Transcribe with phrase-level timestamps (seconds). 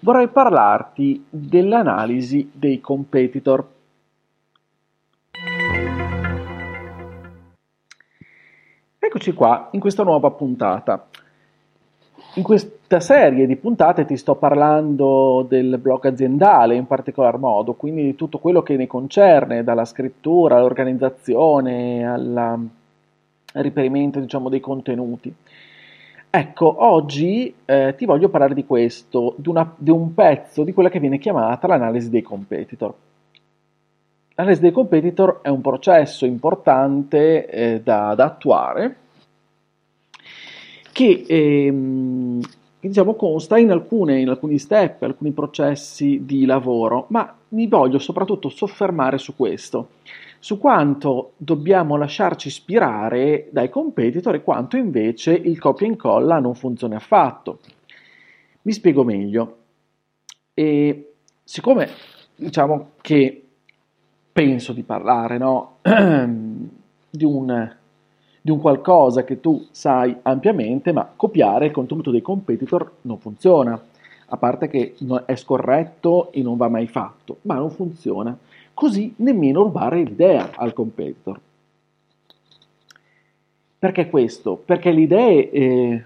[0.00, 3.74] vorrei parlarti dell'analisi dei competitor.
[8.98, 11.06] Eccoci qua in questa nuova puntata.
[12.34, 18.02] In questa serie di puntate ti sto parlando del blog aziendale in particolar modo, quindi
[18.02, 22.68] di tutto quello che ne concerne, dalla scrittura all'organizzazione, al
[23.52, 25.34] riperimento diciamo, dei contenuti.
[26.30, 30.90] Ecco, oggi eh, ti voglio parlare di questo, di, una, di un pezzo di quella
[30.90, 32.94] che viene chiamata l'analisi dei competitor.
[34.34, 38.96] L'analisi dei competitor è un processo importante eh, da, da attuare
[40.92, 42.40] che ehm,
[42.80, 48.48] diciamo, consta in, alcune, in alcuni step, alcuni processi di lavoro, ma mi voglio soprattutto
[48.48, 49.88] soffermare su questo,
[50.38, 56.54] su quanto dobbiamo lasciarci ispirare dai competitor e quanto invece il copia e incolla non
[56.54, 57.60] funziona affatto.
[58.62, 59.56] Mi spiego meglio.
[60.54, 61.88] E siccome
[62.34, 63.42] diciamo che
[64.32, 67.74] penso di parlare no, di un
[68.46, 73.76] di un qualcosa che tu sai ampiamente, ma copiare il contenuto dei competitor non funziona,
[74.26, 78.38] a parte che è scorretto e non va mai fatto, ma non funziona.
[78.76, 81.40] Così nemmeno rubare l'idea al competitor.
[83.78, 84.56] Perché questo?
[84.62, 86.04] Perché le idee eh,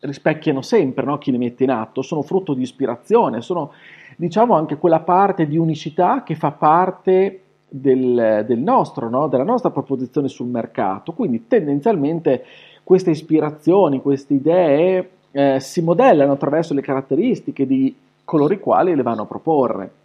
[0.00, 3.72] rispecchiano sempre no, chi le mette in atto, sono frutto di ispirazione, sono
[4.16, 9.26] diciamo anche quella parte di unicità che fa parte del, del nostro, no?
[9.26, 11.14] della nostra proposizione sul mercato.
[11.14, 12.44] Quindi tendenzialmente
[12.82, 19.02] queste ispirazioni, queste idee eh, si modellano attraverso le caratteristiche di coloro i quali le
[19.02, 19.99] vanno a proporre.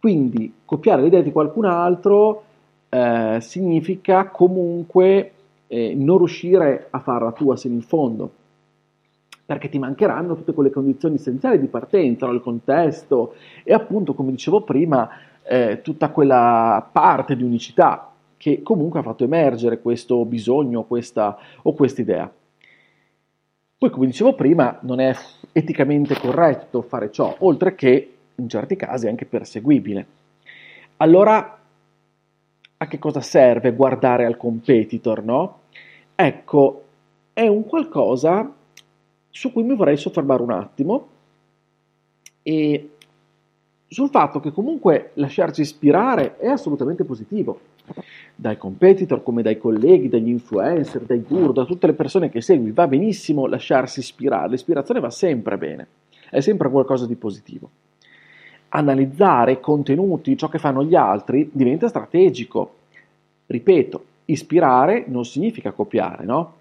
[0.00, 2.44] Quindi copiare le idee di qualcun altro
[2.88, 5.32] eh, significa comunque
[5.66, 8.30] eh, non riuscire a farla tua sino in fondo,
[9.44, 14.62] perché ti mancheranno tutte quelle condizioni essenziali di partenza, il contesto e appunto, come dicevo
[14.62, 15.08] prima,
[15.42, 21.72] eh, tutta quella parte di unicità che comunque ha fatto emergere questo bisogno questa, o
[21.72, 22.32] questa idea.
[23.78, 25.14] Poi, come dicevo prima, non è
[25.52, 30.06] eticamente corretto fare ciò, oltre che in certi casi anche perseguibile.
[30.98, 31.58] Allora,
[32.76, 35.58] a che cosa serve guardare al competitor, no?
[36.14, 36.84] Ecco,
[37.32, 38.52] è un qualcosa
[39.30, 41.08] su cui mi vorrei soffermare un attimo
[42.42, 42.90] e
[43.86, 47.60] sul fatto che comunque lasciarci ispirare è assolutamente positivo.
[48.34, 52.70] Dai competitor, come dai colleghi, dagli influencer, dai guru, da tutte le persone che segui,
[52.70, 55.86] va benissimo lasciarsi ispirare, l'ispirazione va sempre bene,
[56.30, 57.70] è sempre qualcosa di positivo.
[58.70, 62.74] Analizzare contenuti, ciò che fanno gli altri, diventa strategico.
[63.46, 66.54] Ripeto, ispirare non significa copiare, no?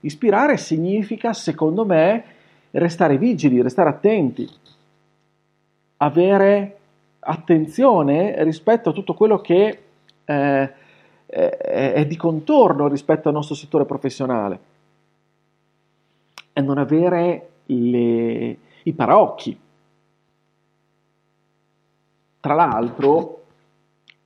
[0.00, 2.24] Ispirare significa, secondo me,
[2.72, 4.48] restare vigili, restare attenti,
[5.98, 6.78] avere
[7.20, 9.78] attenzione rispetto a tutto quello che
[10.24, 10.72] eh,
[11.26, 14.58] è di contorno rispetto al nostro settore professionale
[16.52, 19.58] e non avere le, i paraocchi.
[22.46, 23.42] Tra l'altro,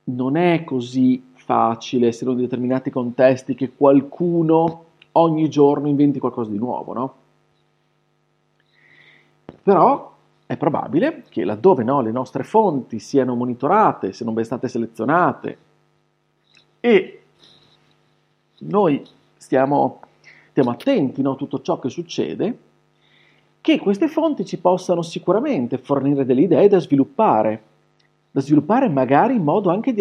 [0.03, 6.59] non è così facile, essere in determinati contesti, che qualcuno ogni giorno inventi qualcosa di
[6.59, 7.15] nuovo, no?
[9.63, 10.13] Però
[10.45, 15.57] è probabile che laddove no, le nostre fonti siano monitorate, siano ben state selezionate
[16.79, 17.23] e
[18.59, 19.03] noi
[19.35, 19.99] stiamo,
[20.51, 22.59] stiamo attenti no, a tutto ciò che succede,
[23.61, 27.69] che queste fonti ci possano sicuramente fornire delle idee da sviluppare,
[28.31, 29.93] da sviluppare magari in modo anche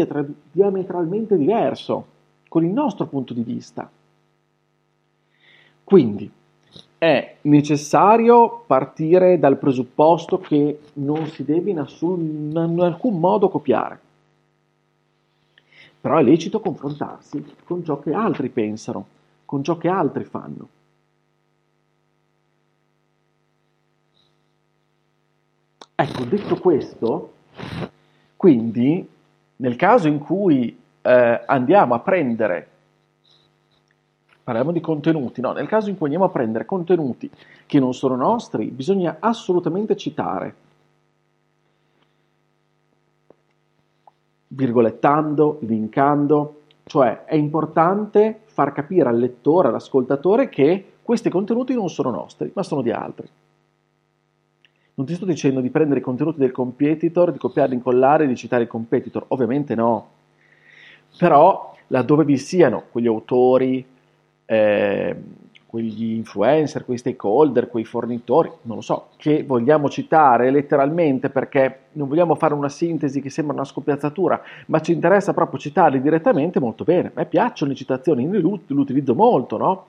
[0.53, 2.07] diametralmente diverso,
[2.49, 3.91] con il nostro punto di vista.
[5.85, 6.31] Quindi,
[6.99, 14.01] è necessario partire dal presupposto che non si deve in, assun, in alcun modo copiare.
[16.01, 19.07] Però è lecito confrontarsi con ciò che altri pensano,
[19.45, 20.69] con ciò che altri fanno.
[25.95, 27.33] Ecco, detto questo,
[28.41, 29.07] quindi,
[29.57, 32.69] nel caso in cui eh, andiamo a prendere,
[34.43, 37.31] parliamo di contenuti, no, nel caso in cui andiamo a prendere contenuti
[37.67, 40.55] che non sono nostri, bisogna assolutamente citare,
[44.49, 52.09] virgolettando, linkando, cioè è importante far capire al lettore, all'ascoltatore che questi contenuti non sono
[52.09, 53.29] nostri, ma sono di altri.
[55.01, 58.37] Non ti sto dicendo di prendere i contenuti del competitor, di copiarli, incollare e di
[58.37, 60.09] citare il competitor, ovviamente no.
[61.17, 63.83] Però laddove vi siano quegli autori,
[64.45, 65.17] eh,
[65.65, 72.07] quegli influencer, quei stakeholder, quei fornitori, non lo so, che vogliamo citare letteralmente perché non
[72.07, 76.85] vogliamo fare una sintesi che sembra una scopiazzatura, ma ci interessa proprio citarli direttamente molto
[76.85, 77.09] bene.
[77.09, 79.87] A me piacciono le citazioni, io le utilizzo molto, no?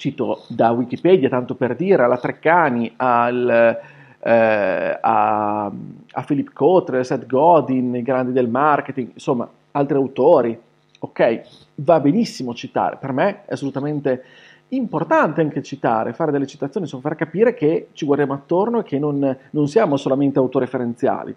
[0.00, 3.78] Cito da Wikipedia, tanto per dire, alla Treccani, al,
[4.18, 10.58] eh, a, a Philip Kotler, Seth Godin, i grandi del marketing, insomma, altri autori,
[11.00, 11.42] ok?
[11.82, 14.24] va benissimo citare, per me è assolutamente
[14.68, 18.98] importante anche citare, fare delle citazioni, insomma, far capire che ci guardiamo attorno e che
[18.98, 21.34] non, non siamo solamente autoreferenziali.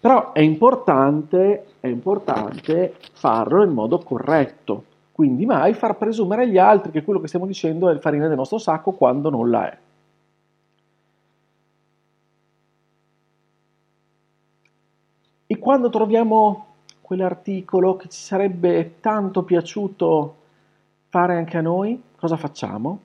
[0.00, 4.84] Però è importante, è importante farlo in modo corretto,
[5.14, 8.36] quindi mai far presumere agli altri che quello che stiamo dicendo è il farina del
[8.36, 9.78] nostro sacco quando non la è.
[15.46, 16.66] E quando troviamo
[17.00, 20.36] quell'articolo che ci sarebbe tanto piaciuto
[21.10, 22.98] fare anche a noi, cosa facciamo?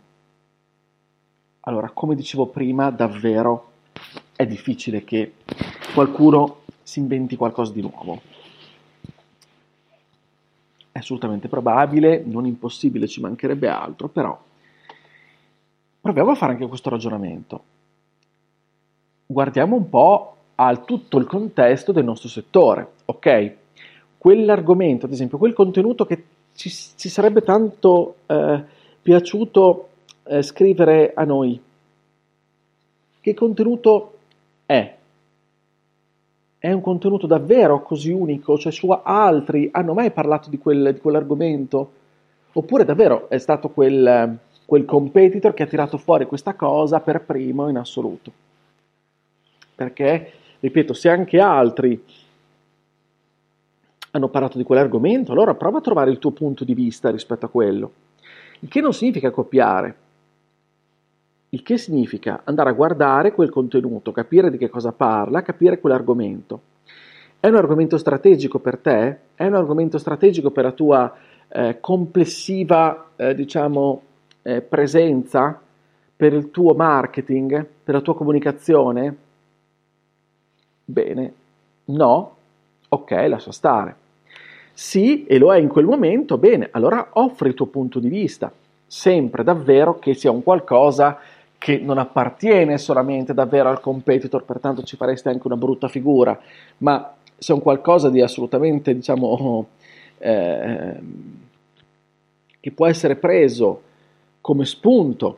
[1.60, 3.74] Allora, come dicevo prima, davvero
[4.36, 5.34] è difficile che
[5.94, 8.29] qualcuno si inventi qualcosa di nuovo.
[11.00, 14.38] È assolutamente probabile, non impossibile, ci mancherebbe altro, però
[16.02, 17.64] proviamo a fare anche questo ragionamento.
[19.26, 23.54] Guardiamo un po' al tutto il contesto del nostro settore, ok?
[24.20, 26.24] quell'argomento, ad esempio, quel contenuto che
[26.54, 28.62] ci, ci sarebbe tanto eh,
[29.02, 29.88] piaciuto
[30.26, 31.60] eh, scrivere a noi.
[33.22, 34.18] Che contenuto
[34.66, 34.98] è?
[36.62, 38.58] È un contenuto davvero così unico?
[38.58, 41.92] Cioè su altri hanno mai parlato di, quel, di quell'argomento?
[42.52, 47.70] Oppure davvero è stato quel, quel competitor che ha tirato fuori questa cosa per primo
[47.70, 48.30] in assoluto?
[49.74, 52.04] Perché, ripeto, se anche altri
[54.12, 57.50] hanno parlato di quell'argomento, allora prova a trovare il tuo punto di vista rispetto a
[57.50, 57.92] quello.
[58.60, 59.96] Il che non significa copiare,
[61.50, 66.62] il che significa andare a guardare quel contenuto, capire di che cosa parla, capire quell'argomento.
[67.40, 69.18] È un argomento strategico per te?
[69.34, 71.16] È un argomento strategico per la tua
[71.48, 74.02] eh, complessiva, eh, diciamo,
[74.44, 75.60] eh, presenza,
[76.16, 79.16] per il tuo marketing, per la tua comunicazione?
[80.84, 81.34] Bene,
[81.86, 82.36] no,
[82.90, 83.96] ok, lascia stare.
[84.74, 88.52] Sì, e lo è in quel momento, bene, allora offri il tuo punto di vista,
[88.86, 91.20] sempre davvero che sia un qualcosa
[91.60, 96.40] che non appartiene solamente davvero al competitor, pertanto ci faresti anche una brutta figura,
[96.78, 99.68] ma sia un qualcosa di assolutamente, diciamo,
[100.18, 101.00] eh,
[102.62, 103.82] che può essere preso
[104.42, 105.38] come spunto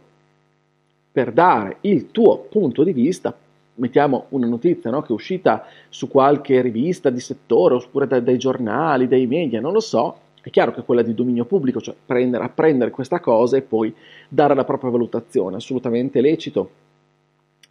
[1.11, 3.35] per dare il tuo punto di vista,
[3.75, 8.37] mettiamo una notizia no, che è uscita su qualche rivista di settore oppure dai, dai
[8.37, 12.43] giornali, dai media, non lo so, è chiaro che quella di dominio pubblico, cioè prendere,
[12.43, 13.93] apprendere questa cosa e poi
[14.27, 16.69] dare la propria valutazione, assolutamente lecito.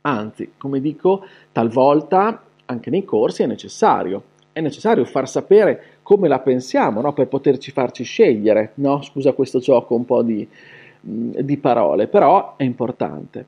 [0.03, 4.23] Anzi, come dico, talvolta anche nei corsi è necessario.
[4.53, 7.13] È necessario far sapere come la pensiamo no?
[7.13, 8.73] per poterci farci scegliere.
[8.75, 9.03] No?
[9.03, 10.47] Scusa questo gioco un po' di,
[11.01, 13.47] di parole, però è importante.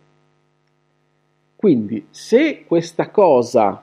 [1.54, 3.80] Quindi se questa cosa,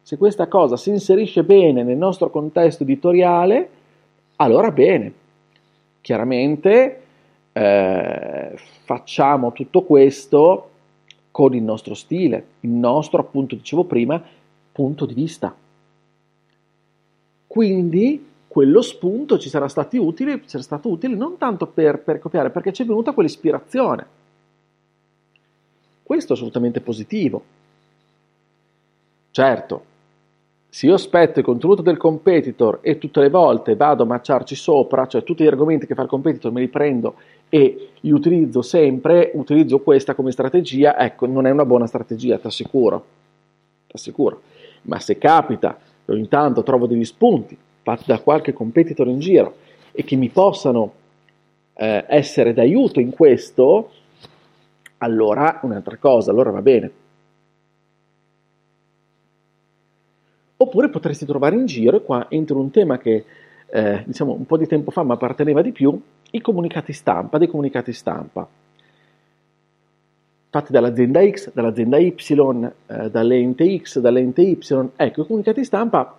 [0.00, 3.68] se questa cosa si inserisce bene nel nostro contesto editoriale,
[4.40, 5.12] allora bene.
[6.00, 7.02] Chiaramente
[7.52, 10.68] eh, facciamo tutto questo
[11.30, 14.22] con il nostro stile, il nostro, appunto, dicevo prima,
[14.72, 15.54] punto di vista.
[17.46, 22.50] Quindi quello spunto ci sarà, stati utile, sarà stato utile non tanto per, per copiare,
[22.50, 24.18] perché ci è venuta quell'ispirazione
[26.10, 27.40] questo è assolutamente positivo.
[29.30, 29.84] Certo,
[30.72, 35.06] se io aspetto il contenuto del competitor e tutte le volte vado a matcharci sopra,
[35.06, 37.16] cioè tutti gli argomenti che fa il competitor me li prendo
[37.48, 42.46] e li utilizzo sempre, utilizzo questa come strategia, ecco, non è una buona strategia, ti
[42.46, 43.04] assicuro.
[43.88, 44.42] Ti assicuro.
[44.82, 49.56] Ma se capita ogni tanto trovo degli spunti fatti da qualche competitor in giro
[49.90, 50.92] e che mi possano
[51.74, 53.90] eh, essere d'aiuto in questo,
[54.98, 56.90] allora un'altra cosa, allora va bene.
[60.62, 63.24] Oppure potresti trovare in giro, e qua entra un tema che
[63.66, 65.98] eh, diciamo un po' di tempo fa mi apparteneva di più,
[66.32, 68.48] i comunicati stampa, dei comunicati stampa
[70.50, 74.58] fatti dall'azienda X, dall'azienda Y, eh, dall'ente X, dall'ente Y.
[74.96, 76.18] Ecco, i comunicati stampa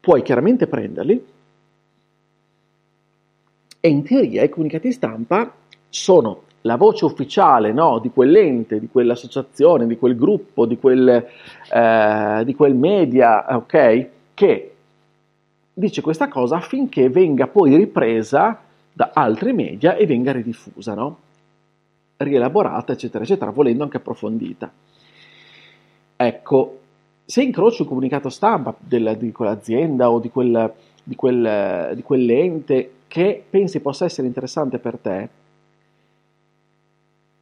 [0.00, 1.26] puoi chiaramente prenderli
[3.80, 5.54] e in teoria i comunicati stampa
[5.88, 11.08] sono la voce ufficiale no, di quell'ente, di quell'associazione, di quel gruppo, di quel,
[11.72, 14.08] eh, di quel media, ok?
[14.32, 14.74] Che
[15.74, 21.18] dice questa cosa affinché venga poi ripresa da altri media e venga ridiffusa, no?
[22.16, 24.72] rielaborata, eccetera, eccetera, volendo anche approfondita.
[26.16, 26.78] Ecco,
[27.24, 32.92] se incroci un comunicato stampa della, di quell'azienda o di, quel, di, quel, di quell'ente
[33.06, 35.28] che pensi possa essere interessante per te,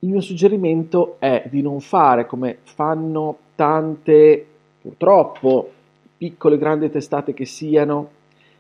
[0.03, 4.47] il mio suggerimento è di non fare come fanno tante,
[4.81, 5.71] purtroppo,
[6.17, 8.09] piccole grandi testate che siano,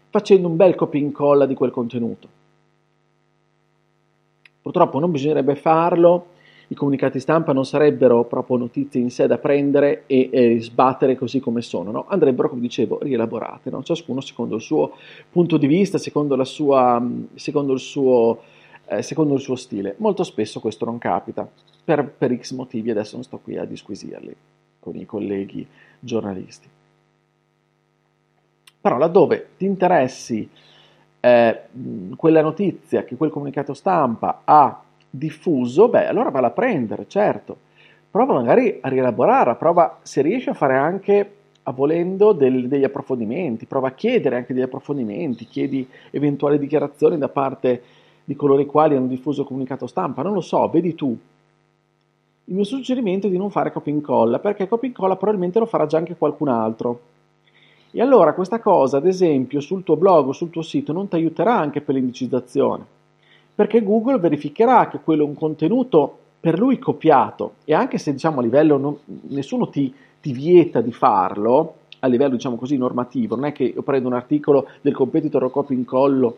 [0.08, 2.28] facendo un bel copia e incolla di quel contenuto.
[4.62, 6.26] Purtroppo non bisognerebbe farlo,
[6.68, 11.40] i comunicati stampa non sarebbero proprio notizie in sé da prendere e, e sbattere così
[11.40, 12.06] come sono, no?
[12.08, 13.82] andrebbero, come dicevo, rielaborate, no?
[13.82, 14.92] ciascuno secondo il suo
[15.30, 18.38] punto di vista, secondo, sua, secondo, il suo,
[18.92, 19.94] eh, secondo il suo stile.
[19.98, 21.48] Molto spesso questo non capita,
[21.84, 24.34] per, per X motivi, adesso non sto qui a disquisirli
[24.78, 25.66] con i colleghi
[25.98, 26.68] giornalisti.
[28.80, 30.48] Però laddove ti interessi
[31.20, 31.60] eh,
[32.16, 37.70] quella notizia che quel comunicato stampa ha diffuso, beh, allora valla a prendere, certo.
[38.10, 43.66] Prova magari a rielaborare, prova se riesci a fare anche a volendo del, degli approfondimenti,
[43.66, 47.82] prova a chiedere anche degli approfondimenti, chiedi eventuali dichiarazioni da parte
[48.24, 51.16] di coloro i quali hanno diffuso comunicato stampa, non lo so, vedi tu.
[52.44, 55.58] Il mio suggerimento è di non fare copia e incolla, perché copia e incolla probabilmente
[55.58, 57.00] lo farà già anche qualcun altro.
[57.90, 61.16] E allora questa cosa, ad esempio, sul tuo blog o sul tuo sito non ti
[61.16, 62.84] aiuterà anche per l'indicizzazione,
[63.54, 68.40] perché Google verificherà che quello è un contenuto per lui copiato e anche se diciamo
[68.40, 68.96] a livello non,
[69.28, 73.82] nessuno ti, ti, vieta di farlo, a livello diciamo così normativo, non è che io
[73.82, 76.36] prendo un articolo del competitor, lo copio in collo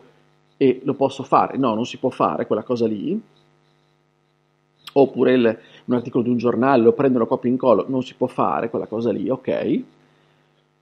[0.56, 3.20] e lo posso fare, no, non si può fare quella cosa lì,
[4.92, 8.02] oppure il, un articolo di un giornale, lo prendo e lo copio in collo, non
[8.02, 9.82] si può fare quella cosa lì, ok?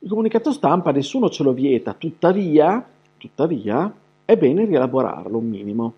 [0.00, 2.84] Il comunicato stampa nessuno ce lo vieta, tuttavia,
[3.16, 3.92] tuttavia
[4.24, 5.94] è bene rielaborarlo un minimo,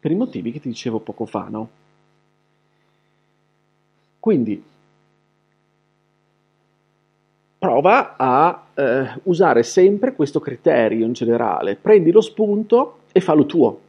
[0.00, 1.68] per i motivi che ti dicevo poco fa, no?
[4.20, 4.62] Quindi
[7.58, 13.80] prova a eh, usare sempre questo criterio in generale, prendi lo spunto e fallo tuo,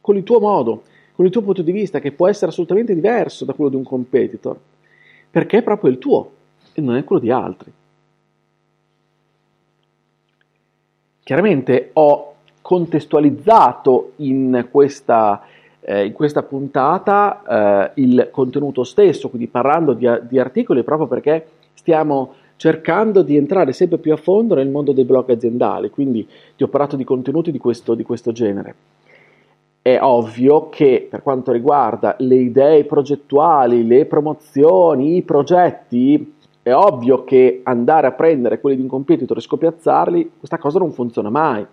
[0.00, 0.82] con il tuo modo,
[1.14, 3.84] con il tuo punto di vista che può essere assolutamente diverso da quello di un
[3.84, 4.58] competitor,
[5.30, 6.30] perché è proprio il tuo
[6.72, 7.72] e non è quello di altri.
[11.22, 15.42] Chiaramente ho contestualizzato in questa,
[15.80, 21.46] eh, in questa puntata eh, il contenuto stesso, quindi parlando di, di articoli proprio perché
[21.74, 26.62] stiamo cercando di entrare sempre più a fondo nel mondo dei blog aziendali, quindi ti
[26.62, 28.74] ho parlato di contenuti di questo, di questo genere.
[29.80, 37.24] È ovvio che per quanto riguarda le idee progettuali, le promozioni, i progetti, è ovvio
[37.24, 41.66] che andare a prendere quelli di un competitor e scopiazzarli, questa cosa non funziona mai.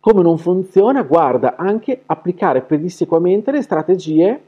[0.00, 4.40] Come non funziona, guarda, anche applicare pedissequamente le strategie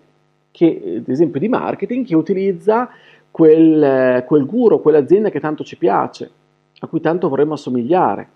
[0.56, 2.88] che, ad esempio di marketing, che utilizza
[3.30, 6.30] quel, quel guru, quell'azienda che tanto ci piace,
[6.78, 8.28] a cui tanto vorremmo assomigliare.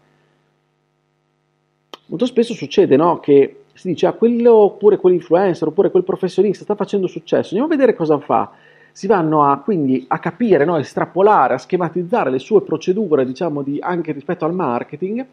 [2.09, 6.75] Molto spesso succede no, che si dice, ah, quello oppure quell'influencer oppure quel professionista sta
[6.75, 8.51] facendo successo, andiamo a vedere cosa fa.
[8.93, 13.63] Si vanno a, quindi a capire, no, a estrapolare, a schematizzare le sue procedure, diciamo,
[13.63, 15.25] di, anche rispetto al marketing,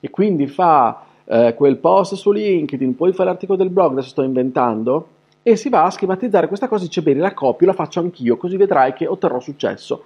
[0.00, 4.22] e quindi fa eh, quel post su LinkedIn, poi fa l'articolo del blog, adesso sto
[4.22, 5.13] inventando,
[5.46, 8.38] e si va a schematizzare questa cosa e dice, bene, la copio, la faccio anch'io,
[8.38, 10.04] così vedrai che otterrò successo.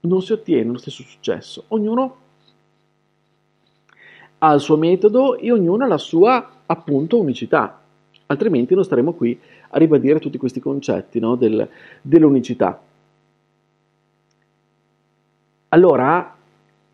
[0.00, 2.16] Non si ottiene lo stesso successo, ognuno
[4.38, 7.80] ha il suo metodo e ognuno ha la sua appunto unicità,
[8.26, 11.68] altrimenti non staremo qui a ribadire tutti questi concetti no, del,
[12.00, 12.80] dell'unicità.
[15.68, 16.34] Allora,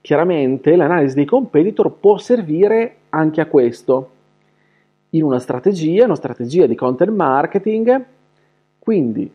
[0.00, 4.10] chiaramente l'analisi dei competitor può servire anche a questo,
[5.14, 8.04] in una strategia, una strategia di content marketing,
[8.78, 9.30] quindi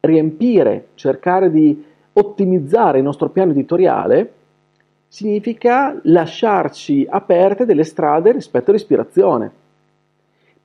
[0.00, 4.32] riempire, cercare di ottimizzare il nostro piano editoriale
[5.08, 9.50] significa lasciarci aperte delle strade rispetto all'ispirazione,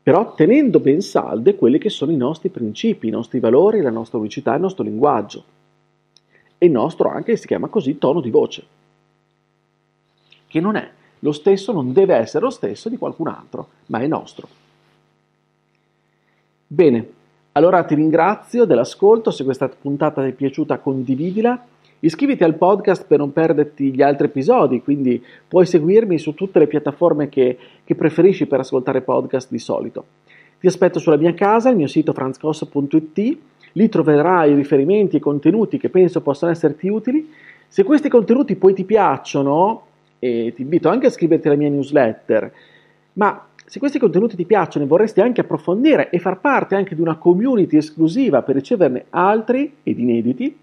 [0.01, 4.17] però tenendo ben salde quelli che sono i nostri principi, i nostri valori, la nostra
[4.17, 5.43] unicità, il nostro linguaggio.
[6.57, 8.65] E il nostro anche si chiama così tono di voce,
[10.47, 14.07] che non è lo stesso, non deve essere lo stesso di qualcun altro, ma è
[14.07, 14.47] nostro.
[16.67, 17.09] Bene,
[17.53, 21.65] allora ti ringrazio dell'ascolto, se questa puntata ti è piaciuta condividila
[22.01, 26.67] Iscriviti al podcast per non perderti gli altri episodi, quindi puoi seguirmi su tutte le
[26.67, 30.05] piattaforme che, che preferisci per ascoltare podcast di solito.
[30.61, 33.37] Ti aspetto sulla mia casa, il mio sito franzcos.it,
[33.73, 37.33] lì troverai riferimenti e contenuti che penso possano esserti utili.
[37.67, 39.81] Se questi contenuti poi ti piacciono,
[40.19, 42.51] e ti invito anche a iscriverti alla mia newsletter,
[43.13, 47.01] ma se questi contenuti ti piacciono e vorresti anche approfondire e far parte anche di
[47.01, 50.57] una community esclusiva per riceverne altri ed inediti,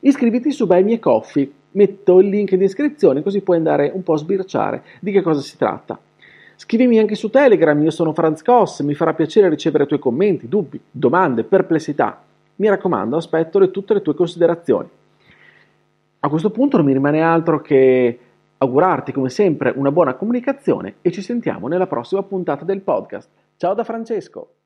[0.00, 1.50] iscriviti su Buy Me Coffee.
[1.72, 5.40] Metto il link in descrizione così puoi andare un po' a sbirciare di che cosa
[5.40, 5.98] si tratta.
[6.56, 10.46] Scrivimi anche su Telegram, io sono Franz Koss, mi farà piacere ricevere i tuoi commenti,
[10.46, 12.22] dubbi, domande, perplessità.
[12.56, 14.86] Mi raccomando, aspetto le, tutte le tue considerazioni.
[16.20, 18.18] A questo punto non mi rimane altro che
[18.62, 23.30] augurarti come sempre una buona comunicazione e ci sentiamo nella prossima puntata del podcast.
[23.56, 24.59] Ciao da Francesco!